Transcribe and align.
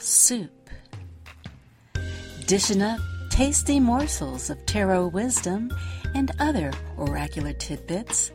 Soup. 0.00 0.50
Dishing 2.46 2.80
up 2.80 3.00
tasty 3.28 3.78
morsels 3.78 4.48
of 4.48 4.64
tarot 4.64 5.08
wisdom 5.08 5.70
and 6.14 6.32
other 6.38 6.72
oracular 6.96 7.52
tidbits 7.52 8.32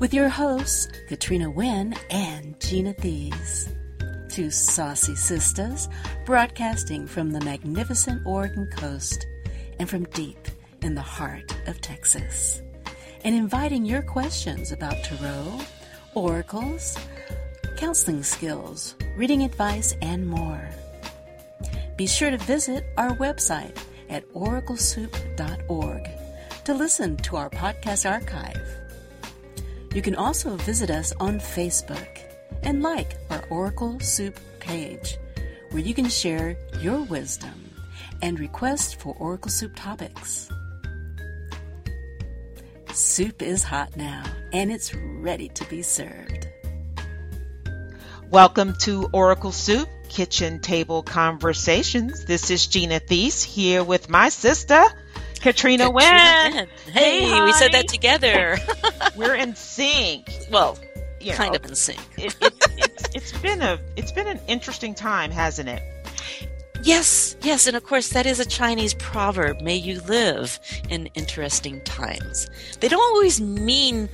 with 0.00 0.12
your 0.12 0.28
hosts, 0.28 0.88
Katrina 1.08 1.48
Wynne 1.48 1.94
and 2.10 2.58
Gina 2.60 2.92
Thies. 2.94 3.72
Two 4.28 4.50
saucy 4.50 5.14
sisters 5.14 5.88
broadcasting 6.26 7.06
from 7.06 7.30
the 7.30 7.40
magnificent 7.40 8.20
Oregon 8.26 8.68
coast 8.76 9.24
and 9.78 9.88
from 9.88 10.04
deep 10.06 10.48
in 10.82 10.96
the 10.96 11.00
heart 11.00 11.56
of 11.68 11.80
Texas. 11.80 12.60
And 13.22 13.36
inviting 13.36 13.84
your 13.84 14.02
questions 14.02 14.72
about 14.72 15.02
tarot, 15.04 15.60
oracles, 16.14 16.98
counseling 17.76 18.24
skills, 18.24 18.96
reading 19.16 19.42
advice, 19.42 19.94
and 20.02 20.26
more. 20.26 20.68
Be 21.96 22.08
sure 22.08 22.32
to 22.32 22.38
visit 22.38 22.84
our 22.96 23.10
website 23.18 23.78
at 24.10 24.28
oraclesoup.org 24.32 26.08
to 26.64 26.74
listen 26.74 27.16
to 27.18 27.36
our 27.36 27.48
podcast 27.48 28.10
archive. 28.10 28.60
You 29.94 30.02
can 30.02 30.16
also 30.16 30.56
visit 30.56 30.90
us 30.90 31.12
on 31.20 31.38
Facebook 31.38 32.18
and 32.64 32.82
like 32.82 33.16
our 33.30 33.44
Oracle 33.48 34.00
Soup 34.00 34.36
page, 34.58 35.18
where 35.70 35.82
you 35.82 35.94
can 35.94 36.08
share 36.08 36.56
your 36.80 37.02
wisdom 37.02 37.70
and 38.22 38.40
request 38.40 39.00
for 39.00 39.14
Oracle 39.20 39.52
Soup 39.52 39.72
topics. 39.76 40.50
Soup 42.92 43.40
is 43.40 43.62
hot 43.62 43.96
now, 43.96 44.24
and 44.52 44.72
it's 44.72 44.92
ready 44.94 45.48
to 45.50 45.64
be 45.66 45.80
served. 45.80 46.48
Welcome 48.30 48.74
to 48.80 49.08
Oracle 49.12 49.52
Soup 49.52 49.88
Kitchen 50.14 50.60
Table 50.60 51.02
Conversations. 51.02 52.24
This 52.24 52.48
is 52.48 52.68
Gina 52.68 53.00
Thies 53.00 53.42
here 53.42 53.82
with 53.82 54.08
my 54.08 54.28
sister, 54.28 54.80
Katrina, 55.40 55.86
Katrina 55.86 55.90
Wynne. 55.90 56.68
Hey, 56.86 57.24
hey 57.24 57.42
we 57.42 57.52
said 57.52 57.72
that 57.72 57.88
together. 57.88 58.56
We're 59.16 59.34
in 59.34 59.56
sync. 59.56 60.30
Well, 60.52 60.78
you 61.20 61.32
know, 61.32 61.36
kind 61.36 61.56
of 61.56 61.64
in 61.64 61.74
sync. 61.74 61.98
it, 62.16 62.36
it, 62.40 62.54
it's 63.12 63.32
been 63.38 63.60
a 63.60 63.80
it's 63.96 64.12
been 64.12 64.28
an 64.28 64.38
interesting 64.46 64.94
time, 64.94 65.32
hasn't 65.32 65.68
it? 65.68 65.82
Yes, 66.84 67.34
yes, 67.42 67.66
and 67.66 67.76
of 67.76 67.82
course 67.82 68.10
that 68.10 68.24
is 68.24 68.38
a 68.38 68.46
Chinese 68.46 68.94
proverb. 68.94 69.62
May 69.62 69.76
you 69.76 70.00
live 70.02 70.60
in 70.90 71.06
interesting 71.14 71.80
times. 71.80 72.48
They 72.78 72.86
don't 72.86 73.02
always 73.02 73.40
mean 73.40 74.08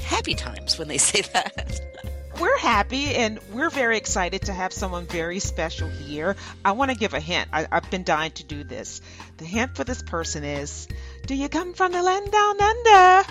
happy 0.00 0.34
times 0.34 0.80
when 0.80 0.88
they 0.88 0.98
say 0.98 1.20
that. 1.32 1.80
We're 2.40 2.58
happy 2.58 3.14
and 3.14 3.38
we're 3.52 3.70
very 3.70 3.96
excited 3.96 4.42
to 4.42 4.52
have 4.52 4.72
someone 4.72 5.06
very 5.06 5.38
special 5.38 5.88
here. 5.88 6.36
I 6.64 6.72
want 6.72 6.90
to 6.90 6.96
give 6.96 7.14
a 7.14 7.20
hint. 7.20 7.48
I, 7.52 7.66
have 7.70 7.90
been 7.90 8.04
dying 8.04 8.32
to 8.32 8.44
do 8.44 8.64
this. 8.64 9.00
The 9.36 9.44
hint 9.44 9.76
for 9.76 9.84
this 9.84 10.02
person 10.02 10.42
is 10.44 10.88
Do 11.26 11.34
you 11.34 11.48
come 11.48 11.74
from 11.74 11.92
the 11.92 12.02
land 12.02 12.32
down 12.32 12.60
under? 12.60 13.28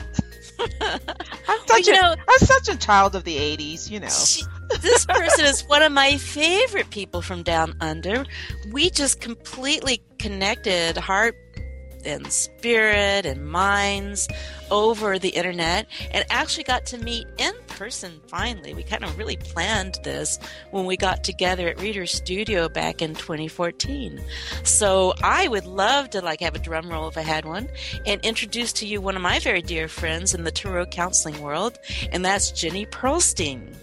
I'm 1.48 1.59
such 1.68 1.88
well, 1.88 2.14
a, 2.14 2.16
know, 2.16 2.24
I'm 2.30 2.40
such 2.40 2.70
a 2.70 2.78
child 2.78 3.16
of 3.16 3.24
the 3.24 3.36
80s, 3.36 3.90
you 3.90 4.00
know. 4.00 4.08
She, 4.08 4.44
this 4.81 5.06
person 5.06 5.46
is 5.46 5.62
one 5.68 5.81
of 5.81 5.92
my 5.92 6.18
favorite 6.18 6.90
people 6.90 7.22
from 7.22 7.44
down 7.44 7.76
under. 7.81 8.26
We 8.72 8.90
just 8.90 9.20
completely 9.20 10.02
connected 10.20 10.98
heart 10.98 11.36
and 12.06 12.31
spirit 12.31 13.26
and 13.26 13.50
minds 13.50 14.28
over 14.72 15.20
the 15.20 15.30
internet 15.30 15.88
and 16.12 16.26
actually 16.30 16.64
got 16.64 16.86
to 16.88 16.98
meet 16.98 17.28
in 17.38 17.54
person 17.84 18.22
finally. 18.28 18.73
We 18.73 18.81
kind 18.81 19.03
of 19.03 19.17
really 19.17 19.36
planned 19.36 20.00
this 20.06 20.39
when 20.72 20.86
we 20.86 20.95
got 20.95 21.22
together 21.22 21.67
at 21.67 21.81
Reader 21.81 22.06
Studio 22.06 22.69
back 22.69 23.02
in 23.02 23.13
2014. 23.13 24.22
So 24.63 25.13
I 25.22 25.50
would 25.50 25.66
love 25.66 26.09
to 26.12 26.22
like 26.22 26.40
have 26.40 26.56
a 26.56 26.59
drum 26.59 26.90
roll 26.90 27.09
if 27.09 27.18
I 27.18 27.24
had 27.24 27.44
one 27.44 27.68
and 28.06 28.22
introduce 28.22 28.72
to 28.74 28.88
you 28.88 29.02
one 29.02 29.18
of 29.18 29.22
my 29.22 29.40
very 29.40 29.62
dear 29.62 29.90
friends 29.90 30.34
in 30.34 30.46
the 30.46 30.52
tarot 30.52 30.85
counseling 30.85 31.41
world, 31.41 31.78
and 32.13 32.24
that's 32.24 32.53
Jenne 32.53 32.85
Perlstein. 32.90 33.75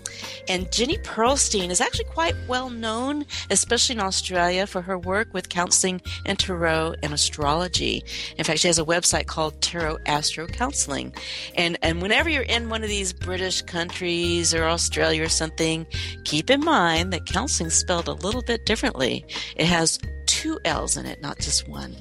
And 0.48 0.70
Jenne 0.72 1.02
Perlstein 1.02 1.70
is 1.70 1.80
actually 1.80 2.04
quite 2.04 2.34
well 2.48 2.70
known, 2.70 3.26
especially 3.50 3.94
in 3.94 4.00
Australia, 4.00 4.66
for 4.66 4.82
her 4.82 4.98
work 4.98 5.32
with 5.32 5.48
counseling 5.48 6.00
and 6.26 6.38
tarot 6.38 6.94
and 7.02 7.12
astrology. 7.12 8.02
In 8.36 8.44
fact, 8.44 8.60
she 8.60 8.68
has 8.68 8.78
a 8.78 8.84
website 8.84 9.26
called 9.26 9.60
Tarot 9.60 9.98
Astro 10.06 10.46
Counseling. 10.46 11.14
And 11.54 11.78
and 11.82 12.02
whenever 12.02 12.28
you're 12.28 12.42
in 12.42 12.68
one 12.68 12.82
of 12.82 12.88
these 12.88 13.12
British 13.12 13.62
countries 13.62 14.54
or 14.54 14.64
Australia 14.64 15.24
or 15.24 15.28
something, 15.28 15.86
keep 16.24 16.50
in 16.50 16.60
mind 16.60 17.12
that 17.12 17.26
counseling 17.26 17.68
is 17.68 17.74
spelled 17.74 18.08
a 18.08 18.12
little 18.12 18.42
bit 18.42 18.66
differently. 18.66 19.24
It 19.56 19.66
has 19.66 19.98
two 20.26 20.58
L's 20.64 20.96
in 20.96 21.06
it, 21.06 21.20
not 21.22 21.38
just 21.38 21.68
one. 21.68 21.96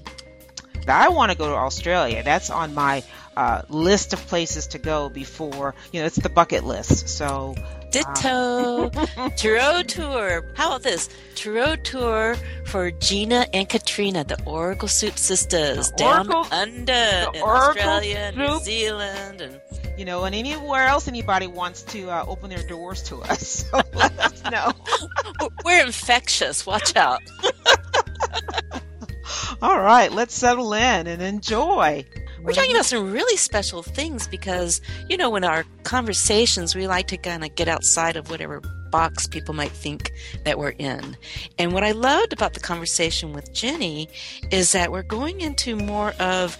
I 0.87 1.09
want 1.09 1.31
to 1.31 1.37
go 1.37 1.49
to 1.49 1.55
Australia. 1.55 2.23
That's 2.23 2.49
on 2.49 2.73
my 2.73 3.03
uh, 3.37 3.61
list 3.69 4.13
of 4.13 4.19
places 4.27 4.67
to 4.67 4.79
go 4.79 5.09
before, 5.09 5.75
you 5.91 5.99
know, 5.99 6.05
it's 6.05 6.15
the 6.15 6.29
bucket 6.29 6.63
list. 6.63 7.09
So 7.09 7.55
Ditto. 7.91 8.89
Tarot 9.35 9.83
tour. 9.83 10.45
How 10.55 10.67
about 10.67 10.83
this? 10.83 11.09
Tarot 11.35 11.77
tour 11.77 12.35
for 12.65 12.91
Gina 12.91 13.45
and 13.53 13.67
Katrina, 13.67 14.23
the 14.23 14.41
Oracle 14.45 14.87
Soup 14.87 15.17
sisters, 15.17 15.91
the 15.91 15.97
down 15.97 16.31
Oracle, 16.31 16.47
under 16.51 17.27
in 17.33 17.41
Australia, 17.41 18.31
Soup. 18.33 18.37
New 18.37 18.59
Zealand, 18.59 19.41
and 19.41 19.59
you 19.97 20.05
know, 20.05 20.23
and 20.23 20.35
anywhere 20.35 20.87
else 20.87 21.07
anybody 21.07 21.47
wants 21.47 21.81
to 21.83 22.09
uh, 22.09 22.25
open 22.27 22.49
their 22.49 22.63
doors 22.67 23.03
to 23.03 23.21
us. 23.21 23.65
So 23.69 23.81
let 23.93 24.17
us 24.19 24.43
know. 24.49 24.71
We're 25.65 25.85
infectious. 25.85 26.65
Watch 26.65 26.95
out. 26.95 27.21
All 29.61 29.79
right, 29.79 30.11
let's 30.11 30.33
settle 30.33 30.73
in 30.73 31.07
and 31.07 31.21
enjoy. 31.21 32.05
We're 32.41 32.53
talking 32.53 32.71
about 32.71 32.85
some 32.85 33.11
really 33.11 33.37
special 33.37 33.83
things 33.83 34.27
because, 34.27 34.81
you 35.09 35.17
know, 35.17 35.35
in 35.35 35.43
our 35.43 35.65
conversations, 35.83 36.75
we 36.75 36.87
like 36.87 37.07
to 37.07 37.17
kind 37.17 37.43
of 37.43 37.53
get 37.55 37.67
outside 37.67 38.15
of 38.15 38.29
whatever 38.29 38.61
box 38.91 39.27
people 39.27 39.53
might 39.53 39.71
think 39.71 40.11
that 40.45 40.57
we're 40.57 40.69
in. 40.79 41.17
And 41.57 41.73
what 41.73 41.83
I 41.83 41.91
loved 41.91 42.33
about 42.33 42.53
the 42.53 42.59
conversation 42.59 43.33
with 43.33 43.53
Jenne 43.53 44.07
is 44.51 44.71
that 44.71 44.91
we're 44.91 45.03
going 45.03 45.41
into 45.41 45.75
more 45.75 46.13
of 46.19 46.57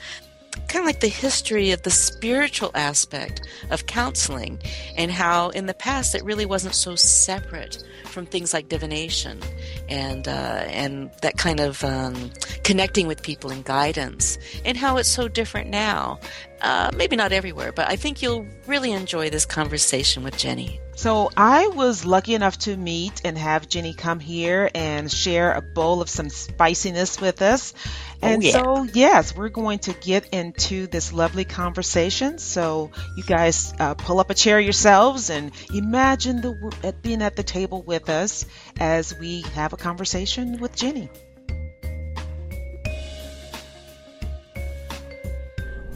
kind 0.67 0.83
of 0.83 0.85
like 0.85 0.99
the 0.99 1.07
history 1.07 1.71
of 1.71 1.81
the 1.83 1.91
spiritual 1.91 2.71
aspect 2.75 3.47
of 3.71 3.85
counseling 3.85 4.59
and 4.97 5.11
how 5.11 5.49
in 5.49 5.65
the 5.65 5.73
past 5.73 6.13
it 6.13 6.23
really 6.23 6.45
wasn't 6.45 6.75
so 6.75 6.95
separate 6.95 7.83
from 8.09 8.25
things 8.25 8.53
like 8.53 8.69
divination 8.69 9.39
and 9.87 10.27
uh, 10.27 10.63
and 10.67 11.11
that 11.21 11.37
kind 11.37 11.59
of 11.59 11.83
um, 11.83 12.31
connecting 12.63 13.07
with 13.07 13.21
people 13.21 13.49
and 13.51 13.63
guidance, 13.63 14.37
and 14.65 14.77
how 14.77 14.97
it's 14.97 15.09
so 15.09 15.27
different 15.27 15.69
now. 15.69 16.19
Uh, 16.61 16.91
maybe 16.95 17.15
not 17.15 17.31
everywhere, 17.31 17.71
but 17.71 17.87
I 17.87 17.95
think 17.95 18.21
you'll 18.21 18.45
really 18.67 18.91
enjoy 18.91 19.29
this 19.29 19.45
conversation 19.45 20.23
with 20.23 20.35
Jenne. 20.35 20.77
So 20.99 21.31
I 21.37 21.67
was 21.67 22.03
lucky 22.03 22.35
enough 22.35 22.57
to 22.59 22.75
meet 22.75 23.21
and 23.23 23.37
have 23.37 23.69
Jenne 23.69 23.93
come 23.93 24.19
here 24.19 24.69
and 24.75 25.09
share 25.09 25.53
a 25.53 25.61
bowl 25.61 26.01
of 26.01 26.09
some 26.09 26.27
spiciness 26.27 27.21
with 27.21 27.41
us. 27.41 27.73
Oh, 28.21 28.27
and 28.27 28.43
oh, 28.43 28.45
yeah. 28.45 28.51
so, 28.51 28.83
yes, 28.93 29.33
we're 29.33 29.47
going 29.47 29.79
to 29.79 29.93
get 29.93 30.33
into 30.33 30.87
this 30.87 31.13
lovely 31.13 31.45
conversation. 31.45 32.37
So, 32.37 32.91
you 33.15 33.23
guys 33.23 33.73
uh, 33.79 33.93
pull 33.93 34.19
up 34.19 34.29
a 34.29 34.33
chair 34.33 34.59
yourselves 34.59 35.29
and 35.29 35.53
imagine 35.73 36.41
the 36.41 36.93
being 37.01 37.21
at 37.21 37.37
the 37.37 37.43
table 37.43 37.81
with 37.81 38.09
us 38.09 38.45
as 38.77 39.17
we 39.17 39.43
have 39.53 39.71
a 39.71 39.77
conversation 39.77 40.59
with 40.59 40.75
Jenne. 40.75 41.07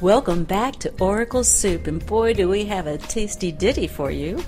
Welcome 0.03 0.43
back 0.43 0.79
to 0.79 0.93
Oracle 0.99 1.45
Soup, 1.45 1.87
and 1.87 2.05
boy, 2.05 2.33
do 2.33 2.49
we 2.49 2.65
have 2.65 2.87
a 2.87 2.97
tasty 2.97 3.53
ditty 3.53 3.87
for 3.87 4.11
you. 4.11 4.43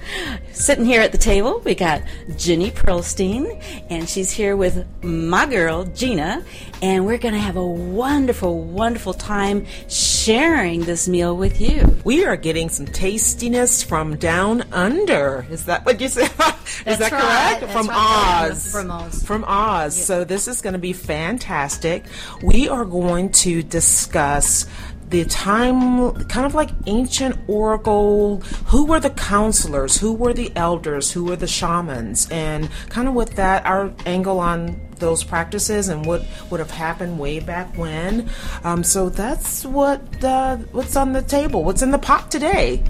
Sitting 0.52 0.84
here 0.84 1.00
at 1.00 1.14
the 1.14 1.18
table, 1.18 1.62
we 1.64 1.76
got 1.76 2.02
Jenne 2.36 2.72
Perlstein, 2.72 3.64
and 3.90 4.10
she's 4.10 4.30
here 4.30 4.58
with 4.58 4.86
my 5.02 5.46
girl, 5.46 5.86
Gina, 5.86 6.44
and 6.82 7.06
we're 7.06 7.18
going 7.18 7.36
to 7.36 7.40
have 7.40 7.56
a 7.56 7.66
wonderful, 7.66 8.66
wonderful 8.66 9.14
time 9.14 9.66
sharing 9.88 10.82
this 10.82 11.08
meal 11.08 11.38
with 11.38 11.62
you. 11.62 12.02
We 12.04 12.26
are 12.26 12.36
getting 12.36 12.68
some 12.68 12.86
tastiness 12.86 13.82
from 13.82 14.18
down 14.18 14.64
under. 14.74 15.48
Is 15.50 15.64
that 15.68 15.86
what 15.86 16.02
you 16.02 16.10
said? 16.10 16.24
is 16.86 16.98
that 16.98 17.14
right. 17.14 17.60
correct? 17.60 17.72
from, 17.72 17.88
right. 17.88 18.50
Oz. 18.52 18.72
from 18.74 18.92
Oz. 18.92 19.24
From 19.24 19.46
Oz. 19.46 19.96
So 19.96 20.26
this 20.26 20.50
is 20.50 20.60
going 20.60 20.74
to 20.74 20.80
be 20.80 20.92
fantastic. 20.92 22.04
We 22.42 22.68
are 22.68 22.84
going 22.84 23.32
to 23.32 23.64
discuss 23.64 24.66
the 25.10 25.26
time, 25.26 26.14
kind 26.26 26.46
of 26.46 26.56
like 26.56 26.70
ancient 26.88 27.38
oracle, 27.48 28.40
who 28.68 28.86
were 28.86 29.00
the 29.00 29.12
counselors, 29.12 29.98
who 29.98 30.14
were 30.14 30.34
the 30.34 30.52
elders, 30.56 31.12
who 31.12 31.26
were 31.26 31.36
the 31.36 31.48
shamans, 31.48 32.30
and 32.32 32.70
kind 32.90 33.08
of 33.08 33.14
with 33.14 33.36
that, 33.36 33.66
our 33.66 33.94
angle 34.06 34.40
on 34.40 34.80
those 35.00 35.24
practices 35.24 35.90
and 35.90 36.06
what 36.06 36.26
would 36.50 36.60
have 36.60 36.72
happened 36.72 37.20
way 37.20 37.40
back 37.40 37.78
when. 37.78 38.30
Um, 38.64 38.84
so 38.84 39.10
that's 39.10 39.66
what 39.66 40.02
uh, 40.24 40.58
what's 40.72 40.96
on 40.96 41.14
the 41.14 41.22
table. 41.22 41.64
What's 41.64 41.82
in 41.82 41.92
the 41.92 42.00
pot 42.00 42.32
today? 42.32 42.84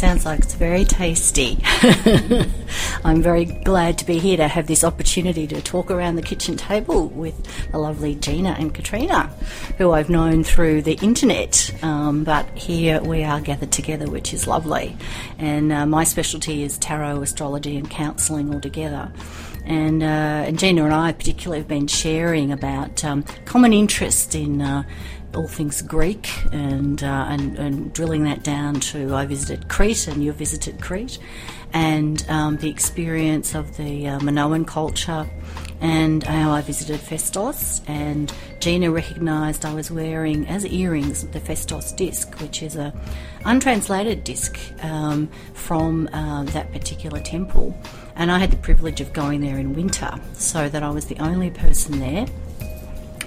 sounds 0.00 0.24
like 0.24 0.40
it's 0.40 0.54
very 0.54 0.84
tasty. 0.84 1.58
I'm 3.04 3.20
very 3.20 3.44
glad 3.44 3.98
to 3.98 4.06
be 4.06 4.18
here 4.18 4.38
to 4.38 4.48
have 4.48 4.66
this 4.66 4.82
opportunity 4.82 5.46
to 5.48 5.60
talk 5.60 5.90
around 5.90 6.16
the 6.16 6.22
kitchen 6.22 6.56
table 6.56 7.08
with 7.08 7.70
the 7.70 7.76
lovely 7.76 8.14
Gina 8.14 8.56
and 8.58 8.72
Katrina, 8.72 9.30
who 9.76 9.92
I've 9.92 10.08
known 10.08 10.42
through 10.42 10.82
the 10.82 10.94
internet. 11.02 11.70
Um, 11.82 12.24
but 12.24 12.48
here 12.56 13.02
we 13.02 13.24
are 13.24 13.42
gathered 13.42 13.72
together, 13.72 14.06
which 14.10 14.32
is 14.32 14.46
lovely. 14.46 14.96
And 15.38 15.70
uh, 15.70 15.84
my 15.84 16.04
specialty 16.04 16.62
is 16.62 16.78
tarot, 16.78 17.20
astrology, 17.20 17.76
and 17.76 17.90
counselling 17.90 18.54
altogether. 18.54 19.12
And, 19.70 20.02
uh, 20.02 20.06
and 20.48 20.58
Gina 20.58 20.84
and 20.84 20.92
I 20.92 21.12
particularly 21.12 21.60
have 21.60 21.68
been 21.68 21.86
sharing 21.86 22.50
about 22.50 23.04
um, 23.04 23.22
common 23.44 23.72
interest 23.72 24.34
in 24.34 24.60
uh, 24.60 24.82
all 25.32 25.46
things 25.46 25.80
Greek 25.80 26.28
and, 26.50 27.00
uh, 27.04 27.26
and, 27.28 27.56
and 27.56 27.92
drilling 27.92 28.24
that 28.24 28.42
down 28.42 28.80
to 28.80 29.14
I 29.14 29.26
visited 29.26 29.68
Crete 29.68 30.08
and 30.08 30.24
you 30.24 30.32
visited 30.32 30.82
Crete, 30.82 31.20
and 31.72 32.28
um, 32.28 32.56
the 32.56 32.68
experience 32.68 33.54
of 33.54 33.76
the 33.76 34.08
uh, 34.08 34.18
Minoan 34.18 34.64
culture, 34.64 35.30
and 35.80 36.22
how 36.22 36.50
I 36.50 36.60
visited 36.60 37.00
Festos. 37.00 37.80
And 37.88 38.32
Gina 38.60 38.90
recognised 38.90 39.64
I 39.64 39.74
was 39.74 39.90
wearing 39.90 40.46
as 40.46 40.66
earrings 40.66 41.26
the 41.28 41.40
Festos 41.40 41.96
disc, 41.96 42.38
which 42.40 42.62
is 42.62 42.76
a 42.76 42.92
untranslated 43.44 44.24
disc 44.24 44.58
um, 44.82 45.28
from 45.54 46.08
uh, 46.12 46.44
that 46.44 46.72
particular 46.72 47.20
temple. 47.20 47.76
And 48.16 48.30
I 48.30 48.38
had 48.38 48.50
the 48.50 48.58
privilege 48.58 49.00
of 49.00 49.12
going 49.12 49.40
there 49.40 49.58
in 49.58 49.74
winter, 49.74 50.20
so 50.34 50.68
that 50.68 50.82
I 50.82 50.90
was 50.90 51.06
the 51.06 51.18
only 51.18 51.50
person 51.50 52.00
there 52.00 52.26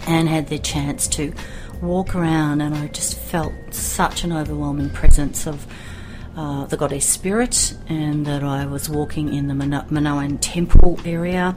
and 0.06 0.30
had 0.30 0.48
the 0.48 0.60
chance 0.60 1.08
to 1.08 1.34
walk 1.82 2.14
around, 2.16 2.62
and 2.62 2.76
I 2.76 2.88
just 2.88 3.18
felt 3.18 3.54
such 3.72 4.24
an 4.24 4.32
overwhelming 4.32 4.90
presence 4.90 5.48
of 5.48 5.66
uh, 6.36 6.66
the 6.66 6.78
goddess 6.78 7.08
spirit, 7.08 7.76
and 7.88 8.26
that 8.26 8.44
I 8.44 8.66
was 8.66 8.90
walking 8.90 9.34
in 9.34 9.48
the 9.48 9.54
Minoan 9.54 10.38
temple 10.40 11.00
area, 11.06 11.56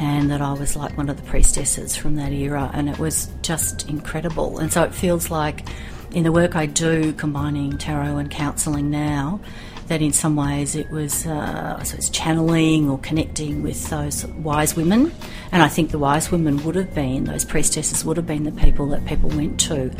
and 0.00 0.30
that 0.30 0.40
I 0.40 0.54
was 0.54 0.76
like 0.76 0.96
one 0.96 1.10
of 1.10 1.18
the 1.18 1.22
priestesses 1.22 1.94
from 1.94 2.16
that 2.16 2.32
era, 2.32 2.70
and 2.72 2.88
it 2.88 2.98
was 2.98 3.28
just 3.42 3.86
incredible. 3.88 4.58
And 4.58 4.72
so 4.72 4.82
it 4.82 4.94
feels 4.94 5.30
like 5.30 5.68
in 6.10 6.24
the 6.24 6.32
work 6.32 6.56
I 6.56 6.64
do, 6.64 7.12
combining 7.12 7.76
tarot 7.76 8.16
and 8.16 8.30
counselling 8.30 8.88
now, 8.88 9.40
that 9.90 10.00
in 10.00 10.12
some 10.12 10.36
ways 10.36 10.76
it 10.76 10.88
was, 10.88 11.26
uh, 11.26 11.76
I 11.80 11.82
suppose, 11.82 12.08
channeling 12.10 12.88
or 12.88 12.96
connecting 12.98 13.60
with 13.60 13.90
those 13.90 14.24
wise 14.24 14.76
women. 14.76 15.12
And 15.50 15.64
I 15.64 15.68
think 15.68 15.90
the 15.90 15.98
wise 15.98 16.30
women 16.30 16.62
would 16.64 16.76
have 16.76 16.94
been, 16.94 17.24
those 17.24 17.44
priestesses 17.44 18.04
would 18.04 18.16
have 18.16 18.26
been 18.26 18.44
the 18.44 18.52
people 18.52 18.86
that 18.90 19.04
people 19.04 19.30
went 19.30 19.58
to 19.62 19.90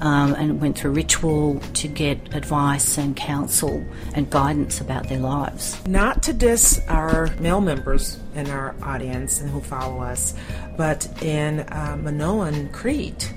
um, 0.00 0.34
and 0.34 0.60
went 0.60 0.78
through 0.78 0.92
ritual 0.92 1.58
to 1.58 1.88
get 1.88 2.32
advice 2.32 2.96
and 2.96 3.16
counsel 3.16 3.84
and 4.14 4.30
guidance 4.30 4.80
about 4.80 5.08
their 5.08 5.18
lives. 5.18 5.84
Not 5.84 6.22
to 6.22 6.32
diss 6.32 6.80
our 6.86 7.28
male 7.40 7.60
members 7.60 8.20
in 8.36 8.48
our 8.50 8.76
audience 8.84 9.40
and 9.40 9.50
who 9.50 9.60
follow 9.60 10.00
us, 10.00 10.32
but 10.76 11.08
in 11.24 11.60
uh, 11.60 11.98
Minoan 12.00 12.68
Crete, 12.70 13.34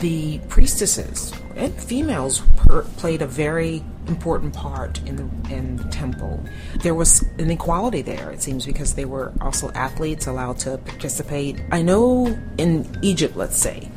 the 0.00 0.38
priestesses 0.48 1.32
and 1.56 1.74
females 1.74 2.42
per- 2.56 2.82
played 2.82 3.22
a 3.22 3.26
very 3.26 3.82
important 4.08 4.54
part 4.54 5.00
in 5.06 5.16
the 5.16 5.54
in 5.54 5.76
the 5.76 5.84
temple. 5.84 6.42
There 6.80 6.94
was 6.94 7.22
an 7.38 7.50
equality 7.50 8.02
there, 8.02 8.30
it 8.30 8.42
seems, 8.42 8.66
because 8.66 8.94
they 8.94 9.04
were 9.04 9.32
also 9.40 9.70
athletes 9.72 10.26
allowed 10.26 10.58
to 10.60 10.78
participate. 10.78 11.60
I 11.72 11.82
know 11.82 12.38
in 12.58 12.86
Egypt, 13.02 13.36
let's 13.36 13.56
say, 13.56 13.88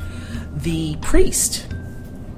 the 0.56 0.96
priest 1.02 1.66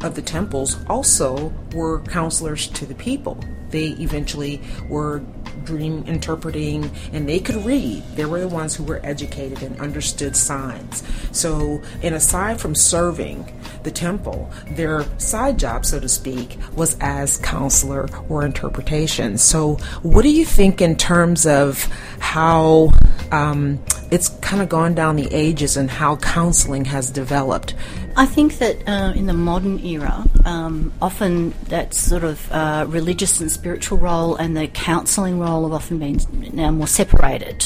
of 0.02 0.14
the 0.14 0.22
temples 0.22 0.76
also 0.88 1.52
were 1.72 2.00
counselors 2.02 2.68
to 2.68 2.86
the 2.86 2.94
people. 2.94 3.38
They 3.70 3.88
eventually 3.92 4.60
were 4.88 5.22
dream 5.64 6.04
interpreting 6.06 6.90
and 7.12 7.28
they 7.28 7.38
could 7.38 7.64
read. 7.64 8.02
They 8.14 8.24
were 8.24 8.40
the 8.40 8.48
ones 8.48 8.74
who 8.74 8.84
were 8.84 9.00
educated 9.04 9.62
and 9.62 9.78
understood 9.80 10.36
signs. 10.36 11.02
So, 11.32 11.82
and 12.02 12.14
aside 12.14 12.60
from 12.60 12.74
serving 12.74 13.52
the 13.82 13.90
temple, 13.90 14.50
their 14.72 15.04
side 15.18 15.58
job, 15.58 15.84
so 15.84 16.00
to 16.00 16.08
speak, 16.08 16.58
was 16.74 16.96
as 17.00 17.38
counselor 17.38 18.08
or 18.28 18.44
interpretation. 18.44 19.38
So, 19.38 19.74
what 20.02 20.22
do 20.22 20.30
you 20.30 20.44
think 20.44 20.80
in 20.80 20.96
terms 20.96 21.46
of 21.46 21.82
how 22.18 22.92
um, 23.30 23.82
it's 24.12 24.28
kind 24.40 24.62
of 24.62 24.68
gone 24.68 24.94
down 24.94 25.16
the 25.16 25.26
ages 25.32 25.78
and 25.78 25.90
how 25.90 26.16
counseling 26.16 26.84
has 26.84 27.10
developed? 27.10 27.74
I 28.14 28.26
think 28.26 28.58
that 28.58 28.76
uh, 28.86 29.14
in 29.16 29.24
the 29.24 29.32
modern 29.32 29.78
era, 29.78 30.22
um, 30.44 30.92
often 31.00 31.54
that 31.68 31.94
sort 31.94 32.22
of 32.22 32.52
uh, 32.52 32.84
religious 32.88 33.40
and 33.40 33.50
spiritual 33.50 33.96
role 33.96 34.36
and 34.36 34.54
the 34.54 34.68
counselling 34.68 35.38
role 35.40 35.62
have 35.62 35.72
often 35.72 35.98
been 35.98 36.20
now 36.52 36.70
more 36.70 36.86
separated. 36.86 37.64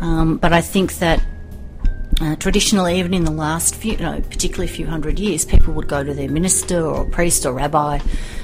Um, 0.00 0.36
but 0.36 0.52
I 0.52 0.60
think 0.60 0.94
that 0.98 1.20
uh, 2.20 2.36
traditionally, 2.36 3.00
even 3.00 3.12
in 3.12 3.24
the 3.24 3.32
last 3.32 3.74
few, 3.74 3.94
you 3.94 3.98
know, 3.98 4.20
particularly 4.30 4.70
a 4.70 4.74
few 4.74 4.86
hundred 4.86 5.18
years, 5.18 5.44
people 5.44 5.74
would 5.74 5.88
go 5.88 6.04
to 6.04 6.14
their 6.14 6.30
minister 6.30 6.80
or 6.80 7.04
priest 7.04 7.44
or 7.44 7.52
rabbi 7.52 7.98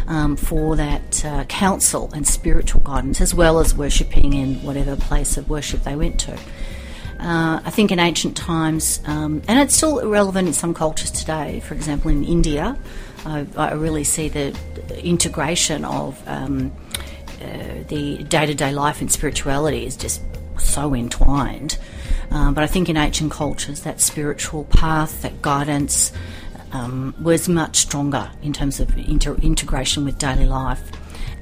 um, 0.08 0.34
for 0.34 0.74
that 0.74 1.24
uh, 1.24 1.44
counsel 1.44 2.10
and 2.12 2.26
spiritual 2.26 2.80
guidance, 2.80 3.20
as 3.20 3.32
well 3.32 3.60
as 3.60 3.72
worshipping 3.72 4.32
in 4.32 4.56
whatever 4.64 4.96
place 4.96 5.36
of 5.36 5.48
worship 5.48 5.84
they 5.84 5.94
went 5.94 6.18
to. 6.18 6.36
Uh, 7.20 7.60
I 7.62 7.70
think 7.70 7.92
in 7.92 7.98
ancient 7.98 8.34
times, 8.34 9.00
um, 9.04 9.42
and 9.46 9.58
it's 9.60 9.76
still 9.76 10.08
relevant 10.08 10.48
in 10.48 10.54
some 10.54 10.72
cultures 10.72 11.10
today. 11.10 11.60
For 11.60 11.74
example, 11.74 12.10
in 12.10 12.24
India, 12.24 12.78
I, 13.26 13.46
I 13.56 13.72
really 13.72 14.04
see 14.04 14.28
the 14.30 14.56
integration 15.04 15.84
of 15.84 16.26
um, 16.26 16.72
uh, 17.42 17.84
the 17.88 18.24
day-to-day 18.24 18.72
life 18.72 19.02
and 19.02 19.12
spirituality 19.12 19.84
is 19.84 19.96
just 19.96 20.22
so 20.58 20.94
entwined. 20.94 21.76
Um, 22.30 22.54
but 22.54 22.64
I 22.64 22.66
think 22.66 22.88
in 22.88 22.96
ancient 22.96 23.32
cultures, 23.32 23.80
that 23.82 24.00
spiritual 24.00 24.64
path, 24.64 25.20
that 25.20 25.42
guidance, 25.42 26.12
um, 26.72 27.14
was 27.20 27.48
much 27.48 27.76
stronger 27.76 28.30
in 28.42 28.54
terms 28.54 28.80
of 28.80 28.96
inter- 28.96 29.36
integration 29.42 30.06
with 30.06 30.18
daily 30.18 30.46
life. 30.46 30.80